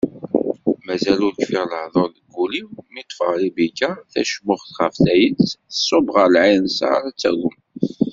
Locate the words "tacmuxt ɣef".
4.11-4.95